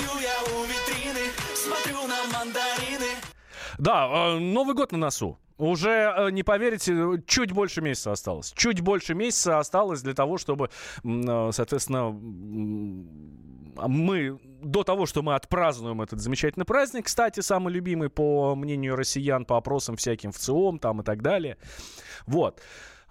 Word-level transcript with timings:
Стою 0.00 0.20
я 0.20 0.34
у 0.54 0.64
витрины, 0.64 1.30
смотрю 1.54 2.06
на 2.06 2.24
мандарины. 2.32 3.16
Да, 3.78 4.08
э, 4.08 4.38
Новый 4.38 4.74
год 4.74 4.92
на 4.92 4.98
носу. 4.98 5.38
Уже, 5.58 6.14
э, 6.16 6.30
не 6.30 6.42
поверите, 6.42 7.22
чуть 7.26 7.52
больше 7.52 7.82
месяца 7.82 8.12
осталось. 8.12 8.52
Чуть 8.56 8.80
больше 8.80 9.14
месяца 9.14 9.58
осталось 9.58 10.02
для 10.02 10.14
того, 10.14 10.38
чтобы, 10.38 10.70
э, 11.04 11.50
соответственно, 11.52 12.10
мы 13.88 14.38
до 14.62 14.84
того, 14.84 15.06
что 15.06 15.22
мы 15.22 15.34
отпразднуем 15.34 16.00
этот 16.00 16.20
замечательный 16.20 16.64
праздник, 16.64 17.06
кстати, 17.06 17.40
самый 17.40 17.72
любимый 17.72 18.08
по 18.08 18.54
мнению 18.54 18.96
россиян, 18.96 19.44
по 19.44 19.56
опросам 19.58 19.96
всяким 19.96 20.32
в 20.32 20.38
ЦИОМ 20.38 20.78
там 20.78 21.00
и 21.00 21.04
так 21.04 21.20
далее. 21.22 21.58
Вот. 22.26 22.60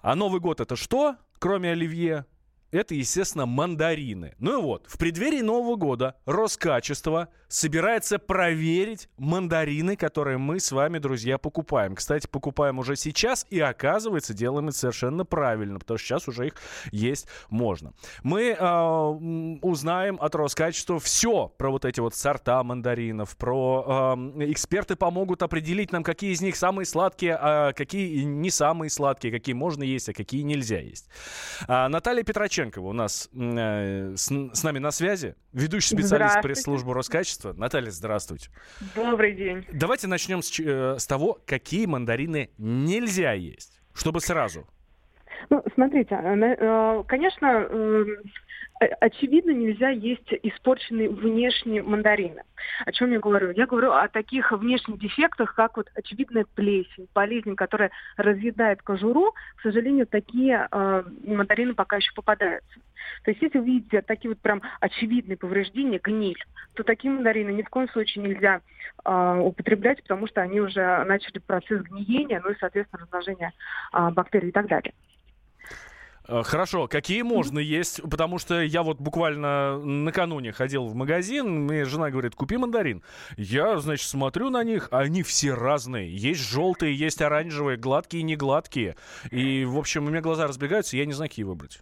А 0.02 0.16
Новый 0.16 0.40
год 0.40 0.60
это 0.60 0.76
что, 0.76 1.16
кроме 1.38 1.70
оливье? 1.70 2.24
Это, 2.70 2.94
естественно, 2.94 3.46
мандарины. 3.46 4.34
Ну 4.38 4.58
и 4.58 4.62
вот, 4.62 4.86
в 4.86 4.96
преддверии 4.96 5.40
Нового 5.40 5.76
года 5.76 6.16
Роскачество 6.24 7.28
собирается 7.48 8.20
проверить 8.20 9.08
мандарины, 9.18 9.96
которые 9.96 10.38
мы 10.38 10.60
с 10.60 10.70
вами, 10.70 10.98
друзья, 10.98 11.36
покупаем. 11.36 11.96
Кстати, 11.96 12.28
покупаем 12.28 12.78
уже 12.78 12.94
сейчас, 12.94 13.44
и 13.50 13.58
оказывается, 13.58 14.34
делаем 14.34 14.68
это 14.68 14.78
совершенно 14.78 15.24
правильно, 15.24 15.80
потому 15.80 15.98
что 15.98 16.06
сейчас 16.06 16.28
уже 16.28 16.46
их 16.46 16.54
есть 16.92 17.26
можно. 17.48 17.92
Мы 18.22 18.50
э, 18.50 19.58
узнаем 19.62 20.16
от 20.20 20.34
Роскачества 20.36 21.00
все 21.00 21.48
про 21.58 21.70
вот 21.70 21.84
эти 21.84 21.98
вот 21.98 22.14
сорта 22.14 22.62
мандаринов, 22.62 23.36
про 23.36 24.14
э, 24.16 24.52
эксперты 24.52 24.94
помогут 24.94 25.42
определить 25.42 25.90
нам, 25.90 26.04
какие 26.04 26.32
из 26.32 26.40
них 26.40 26.54
самые 26.54 26.86
сладкие, 26.86 27.36
а 27.40 27.72
какие 27.72 28.22
не 28.22 28.50
самые 28.50 28.90
сладкие, 28.90 29.32
какие 29.32 29.56
можно 29.56 29.82
есть, 29.82 30.08
а 30.08 30.12
какие 30.12 30.42
нельзя 30.42 30.78
есть. 30.78 31.08
А, 31.66 31.88
Наталья 31.88 32.22
Петроченкова 32.60 32.88
у 32.88 32.92
нас 32.92 33.30
э, 33.32 34.14
с, 34.16 34.26
с 34.26 34.62
нами 34.62 34.78
на 34.78 34.90
связи, 34.90 35.34
ведущий 35.52 35.94
специалист 35.94 36.42
пресс-службы 36.42 36.92
Роскачества. 36.92 37.52
Наталья, 37.54 37.90
здравствуйте. 37.90 38.50
Добрый 38.94 39.32
день. 39.32 39.64
Давайте 39.72 40.06
начнем 40.06 40.42
с, 40.42 40.60
э, 40.60 40.96
с 40.98 41.06
того, 41.06 41.38
какие 41.46 41.86
мандарины 41.86 42.50
нельзя 42.58 43.32
есть, 43.32 43.80
чтобы 43.94 44.20
сразу. 44.20 44.66
Ну, 45.48 45.62
смотрите, 45.74 46.14
э, 46.14 46.56
э, 46.58 47.04
конечно, 47.06 47.46
э, 47.46 48.04
э, 48.80 48.86
очевидно, 49.00 49.52
нельзя 49.52 49.88
есть 49.88 50.32
испорченные 50.42 51.08
внешние 51.08 51.82
мандарины. 51.82 52.42
О 52.84 52.92
чем 52.92 53.12
я 53.12 53.20
говорю? 53.20 53.50
Я 53.52 53.66
говорю 53.66 53.92
о 53.92 54.08
таких 54.08 54.52
внешних 54.52 54.98
дефектах, 54.98 55.54
как 55.54 55.76
вот 55.76 55.88
очевидная 55.94 56.44
плесень, 56.54 57.08
болезнь, 57.14 57.54
которая 57.54 57.90
разъедает 58.16 58.82
кожуру. 58.82 59.32
К 59.56 59.62
сожалению, 59.62 60.06
такие 60.06 60.68
э, 60.70 61.02
мандарины 61.24 61.74
пока 61.74 61.96
еще 61.96 62.12
попадаются. 62.14 62.80
То 63.24 63.30
есть, 63.30 63.42
если 63.42 63.58
вы 63.58 63.64
видите 63.64 64.02
такие 64.02 64.30
вот 64.30 64.40
прям 64.40 64.60
очевидные 64.80 65.36
повреждения, 65.36 66.00
гниль, 66.02 66.42
то 66.74 66.82
такие 66.82 67.12
мандарины 67.12 67.50
ни 67.50 67.62
в 67.62 67.68
коем 67.68 67.88
случае 67.88 68.24
нельзя 68.24 68.60
э, 69.04 69.40
употреблять, 69.40 70.02
потому 70.02 70.26
что 70.26 70.42
они 70.42 70.60
уже 70.60 71.04
начали 71.04 71.38
процесс 71.38 71.82
гниения, 71.82 72.40
ну 72.44 72.50
и, 72.50 72.58
соответственно, 72.58 73.04
размножения 73.04 73.52
а, 73.92 74.10
бактерий 74.10 74.48
и 74.48 74.52
так 74.52 74.66
далее. 74.68 74.92
Э, 76.30 76.42
Хорошо, 76.44 76.86
какие 76.86 77.22
можно 77.22 77.58
есть? 77.58 78.00
Потому 78.02 78.38
что 78.38 78.60
я 78.60 78.82
вот 78.82 79.00
буквально 79.00 79.78
накануне 79.78 80.52
ходил 80.52 80.86
в 80.86 80.94
магазин, 80.94 81.64
мне 81.64 81.84
жена 81.84 82.10
говорит, 82.10 82.34
купи 82.34 82.56
мандарин. 82.56 83.02
Я, 83.36 83.78
значит, 83.78 84.08
смотрю 84.08 84.50
на 84.50 84.62
них, 84.62 84.88
они 84.92 85.22
все 85.22 85.54
разные. 85.54 86.14
Есть 86.14 86.40
желтые, 86.40 86.94
есть 86.94 87.20
оранжевые, 87.20 87.76
гладкие 87.76 88.20
и 88.20 88.24
негладкие. 88.24 88.96
И, 89.30 89.64
в 89.64 89.76
общем, 89.76 90.06
у 90.06 90.10
меня 90.10 90.20
глаза 90.20 90.46
разбегаются, 90.46 90.96
я 90.96 91.04
не 91.04 91.12
знаю, 91.12 91.28
какие 91.28 91.44
выбрать. 91.44 91.80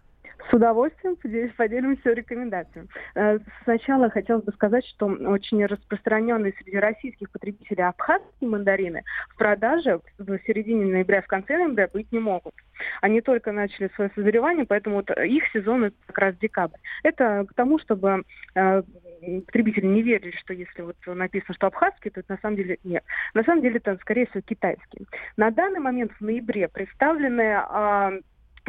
С 0.49 0.53
удовольствием 0.53 1.15
поделимся 1.55 2.11
рекомендациями. 2.11 2.87
Э, 3.15 3.37
Сначала 3.63 4.09
хотелось 4.09 4.43
бы 4.43 4.51
сказать, 4.53 4.85
что 4.87 5.05
очень 5.05 5.63
распространенные 5.65 6.53
среди 6.59 6.77
российских 6.77 7.29
потребителей 7.29 7.83
абхазские 7.83 8.49
мандарины 8.49 9.03
в 9.29 9.37
продаже 9.37 9.99
в 10.17 10.39
середине 10.47 10.85
ноября, 10.85 11.21
в 11.21 11.27
конце 11.27 11.57
ноября 11.57 11.87
быть 11.87 12.11
не 12.11 12.19
могут. 12.19 12.55
Они 13.01 13.21
только 13.21 13.51
начали 13.51 13.91
свое 13.95 14.09
созревание, 14.15 14.65
поэтому 14.65 14.97
вот 14.97 15.11
их 15.11 15.43
сезон 15.53 15.91
как 16.07 16.17
раз 16.17 16.35
декабрь. 16.37 16.79
Это 17.03 17.45
к 17.47 17.53
тому, 17.53 17.77
чтобы 17.77 18.23
э, 18.55 18.81
потребители 19.45 19.85
не 19.85 20.01
верили, 20.01 20.35
что 20.37 20.53
если 20.53 20.81
вот 20.81 20.95
написано, 21.05 21.53
что 21.53 21.67
абхазский, 21.67 22.09
то 22.09 22.21
это 22.21 22.33
на 22.33 22.39
самом 22.41 22.55
деле 22.55 22.79
нет. 22.83 23.03
На 23.33 23.43
самом 23.43 23.61
деле 23.61 23.77
это, 23.77 23.97
скорее 24.01 24.25
всего, 24.27 24.41
китайский. 24.41 25.07
На 25.37 25.51
данный 25.51 25.79
момент 25.79 26.11
в 26.13 26.21
ноябре 26.21 26.67
представлены 26.67 27.53
а, 27.55 28.13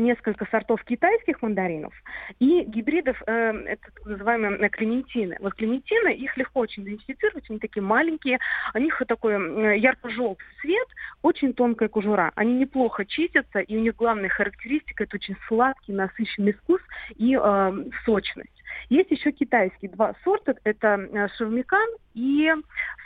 несколько 0.01 0.47
сортов 0.51 0.83
китайских 0.85 1.43
мандаринов 1.43 1.93
и 2.39 2.63
гибридов, 2.63 3.23
э, 3.27 3.77
так 3.77 4.07
называемые 4.07 4.57
э, 4.59 4.69
клементины. 4.69 5.37
Вот 5.41 5.55
клементины, 5.55 6.15
их 6.15 6.37
легко 6.37 6.61
очень 6.61 6.85
идентифицировать, 6.85 7.49
они 7.49 7.59
такие 7.59 7.83
маленькие, 7.83 8.39
у 8.75 8.79
них 8.79 9.01
такой 9.07 9.35
э, 9.35 9.79
ярко-желтый 9.79 10.47
цвет, 10.61 10.89
очень 11.23 11.53
тонкая 11.55 11.89
кожура. 11.89 12.33
Они 12.35 12.55
неплохо 12.55 13.05
чистятся, 13.05 13.61
и 13.61 13.77
у 13.77 13.81
них 13.81 13.97
главная 13.97 14.29
характеристика– 14.29 15.05
это 15.05 15.17
очень 15.17 15.37
сладкий, 15.49 15.93
насыщенный 15.93 16.53
вкус 16.53 16.81
и 17.17 17.39
э, 17.41 17.73
сочность. 18.05 18.60
Есть 18.89 19.11
еще 19.11 19.33
китайские 19.33 19.91
два 19.91 20.15
сорта, 20.25 20.55
это 20.65 21.09
э, 21.13 21.29
шавмикан 21.37 21.89
и 22.15 22.53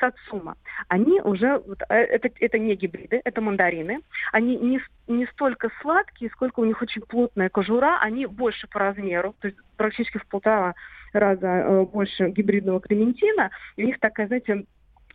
сацума. 0.01 0.57
Они 0.89 1.21
уже, 1.21 1.59
вот, 1.59 1.83
э, 1.89 1.95
это, 1.95 2.31
это 2.41 2.59
не 2.59 2.75
гибриды, 2.75 3.21
это 3.25 3.41
мандарины. 3.41 4.01
Они 4.33 4.57
не, 4.57 4.81
не 5.09 5.27
столько 5.27 5.71
сладкие, 5.81 6.31
сколько 6.31 6.61
у 6.61 6.65
них 6.65 6.81
очень 6.81 7.03
плотная 7.03 7.49
кожура, 7.49 7.99
они 8.01 8.27
больше 8.27 8.69
по 8.69 8.79
размеру, 8.79 9.35
то 9.41 9.49
есть 9.49 9.59
практически 9.77 10.19
в 10.19 10.27
полтора 10.27 10.75
раза 11.13 11.47
э, 11.47 11.85
больше 11.85 12.29
гибридного 12.31 12.81
клементина. 12.81 13.51
И 13.77 13.85
у 13.85 13.87
них 13.87 13.99
такая, 14.01 14.27
знаете, 14.27 14.65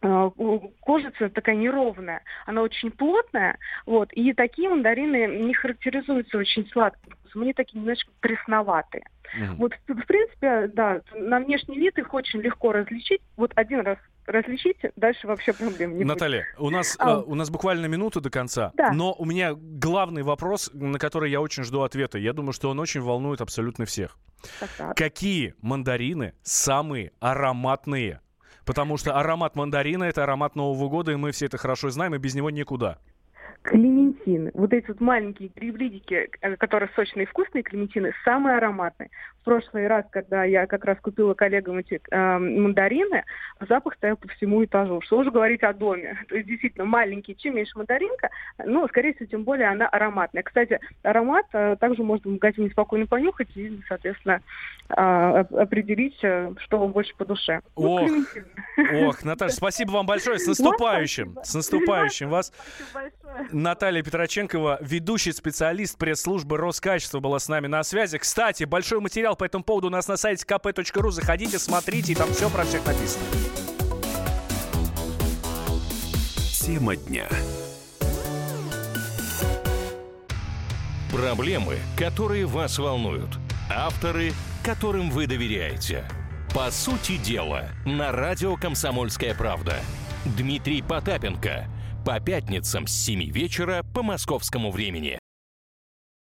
кожица 0.02 1.30
такая 1.30 1.56
неровная, 1.56 2.22
она 2.46 2.62
очень 2.62 2.92
плотная, 2.92 3.58
вот, 3.86 4.12
и 4.14 4.34
такие 4.34 4.70
мандарины 4.70 5.28
не 5.44 5.54
характеризуются 5.54 6.38
очень 6.38 6.68
сладким 6.72 7.12
вкусом, 7.20 7.42
они 7.44 7.54
такие 7.54 7.80
немножко 7.80 8.12
пресноватые. 8.20 9.04
Мгм. 9.38 9.56
Вот, 9.58 9.74
в 9.88 10.06
принципе, 10.08 10.68
да, 10.74 11.02
на 11.14 11.40
внешний 11.40 11.78
вид 11.78 11.98
их 12.00 12.14
очень 12.14 12.42
легко 12.42 12.72
различить. 12.72 13.22
Вот 13.38 13.52
один 13.56 13.82
раз 13.82 14.00
различите, 14.26 14.92
дальше 14.96 15.28
вообще 15.28 15.54
проблем 15.54 15.92
не 15.92 15.98
будет. 15.98 16.08
Наталья, 16.08 16.46
у 16.58 16.70
нас, 16.70 16.96
А. 17.00 17.12
э, 17.20 17.24
у 17.26 17.36
нас 17.36 17.50
буквально 17.52 17.86
минута 17.88 18.22
до 18.22 18.30
конца, 18.30 18.72
Да. 18.76 18.92
но 18.92 19.14
у 19.14 19.26
меня 19.26 19.54
главный 19.56 20.24
вопрос, 20.24 20.72
на 20.74 20.98
который 20.98 21.30
я 21.32 21.42
очень 21.42 21.64
жду 21.64 21.82
ответа. 21.82 22.18
Я 22.18 22.34
думаю, 22.34 22.54
что 22.54 22.70
он 22.70 22.80
очень 22.80 23.02
волнует 23.02 23.42
абсолютно 23.42 23.86
всех. 23.86 24.18
Так, 24.60 24.70
так. 24.78 24.98
Какие 24.98 25.54
мандарины 25.62 26.34
самые 26.44 27.12
ароматные? 27.20 28.22
Потому 28.70 28.98
что 28.98 29.20
аромат 29.20 29.56
мандарина 29.56 30.04
это 30.04 30.22
аромат 30.22 30.56
Нового 30.56 30.90
года, 30.90 31.12
и 31.12 31.16
мы 31.16 31.32
все 31.32 31.48
это 31.48 31.58
хорошо 31.58 31.90
знаем, 31.90 32.14
и 32.14 32.20
без 32.20 32.36
него 32.36 32.52
никуда. 32.52 33.00
Клементины. 33.62 34.52
Вот 34.54 34.74
эти 34.74 34.88
вот 34.88 35.02
маленькие 35.02 35.50
грибидики, 35.54 36.30
э, 36.42 36.56
которые 36.56 36.90
сочные 36.96 37.26
и 37.26 37.28
вкусные 37.28 37.62
клементины, 37.62 38.14
самые 38.24 38.58
ароматные. 38.58 39.10
В 39.42 39.46
прошлый 39.46 39.88
раз, 39.88 40.06
когда 40.12 40.44
я 40.44 40.66
как 40.66 40.86
раз 40.86 40.98
купила 41.00 41.34
коллегам 41.34 41.78
эти 41.78 42.00
э, 42.10 42.38
мандарины, 42.38 43.24
запах 43.68 43.96
стоял 43.96 44.16
по 44.18 44.28
всему 44.30 44.64
этажу. 44.64 45.02
Что 45.02 45.20
уже 45.20 45.32
говорить 45.32 45.64
о 45.64 45.74
доме. 45.74 46.18
То 46.30 46.36
есть 46.36 46.48
действительно 46.48 46.86
маленькие, 46.86 47.36
чем 47.36 47.56
меньше 47.56 47.78
мандаринка, 47.78 48.30
ну, 48.66 48.88
скорее 48.88 49.14
всего, 49.14 49.26
тем 49.26 49.44
более 49.44 49.68
она 49.68 49.88
ароматная. 49.88 50.44
Кстати, 50.44 50.80
аромат 51.04 51.46
э, 51.54 51.76
также 51.80 52.02
можно 52.04 52.30
в 52.30 52.34
магазине 52.34 52.70
спокойно 52.70 53.08
понюхать 53.08 53.50
и, 53.56 53.82
соответственно, 53.88 54.42
э, 54.90 55.42
оп- 55.42 55.56
определить, 55.56 56.18
э, 56.24 56.54
что 56.60 56.80
вам 56.80 56.92
больше 56.92 57.14
по 57.18 57.26
душе. 57.26 57.62
Ну, 57.76 57.92
Ох. 57.92 58.02
клементины. 58.02 59.06
Ох, 59.06 59.24
Наташа, 59.24 59.54
спасибо 59.54 59.92
вам 59.92 60.06
большое. 60.06 60.40
С 60.40 60.48
наступающим. 60.48 61.38
С 61.44 61.54
наступающим 61.54 62.30
вас. 62.30 62.54
Наталья 63.52 64.04
Петроченкова, 64.04 64.78
ведущий 64.82 65.32
специалист 65.32 65.98
пресс-службы 65.98 66.58
Роскачества, 66.58 67.20
была 67.20 67.40
с 67.40 67.48
нами 67.48 67.68
на 67.68 67.84
связи. 67.84 68.18
Кстати, 68.18 68.64
большой 68.64 69.00
материал 69.00 69.36
по 69.36 69.44
этому 69.44 69.64
поводу 69.64 69.88
у 69.88 69.90
нас 69.90 70.08
на 70.08 70.18
сайте 70.18 70.46
kp.ru. 70.46 71.12
Заходите, 71.12 71.60
смотрите, 71.60 72.12
и 72.12 72.16
там 72.16 72.32
все 72.34 72.50
про 72.50 72.64
всех 72.64 72.86
написано. 72.86 73.26
Тема 76.52 76.96
дня. 76.96 77.28
Проблемы, 81.12 81.78
которые 81.98 82.46
вас 82.46 82.78
волнуют. 82.78 83.40
Авторы, 83.70 84.34
которым 84.64 85.10
вы 85.10 85.26
доверяете. 85.26 86.06
По 86.54 86.70
сути 86.72 87.18
дела, 87.18 87.70
на 87.86 88.12
радио 88.12 88.56
«Комсомольская 88.56 89.34
правда». 89.34 89.76
Дмитрий 90.26 90.82
Потапенко. 90.82 91.68
По 92.10 92.20
пятницам 92.20 92.88
с 92.88 93.06
7 93.06 93.30
вечера 93.30 93.86
по 93.94 94.02
московскому 94.02 94.72
времени. 94.72 95.19